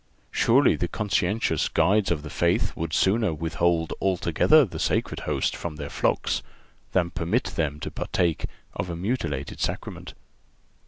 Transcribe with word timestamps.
Surely 0.31 0.75
the 0.75 0.87
conscientious 0.87 1.69
guides 1.69 2.09
of 2.09 2.23
the 2.23 2.29
faith 2.31 2.75
would 2.75 2.91
sooner 2.91 3.35
withhold 3.35 3.93
altogether 4.01 4.65
the 4.65 4.79
Sacred 4.79 5.19
Host 5.29 5.55
from 5.55 5.75
their 5.75 5.91
flocks 5.91 6.41
than 6.91 7.11
permit 7.11 7.43
them 7.55 7.79
to 7.81 7.91
partake 7.91 8.47
of 8.73 8.89
a 8.89 8.95
mutilated 8.95 9.59
Sacrament. 9.59 10.15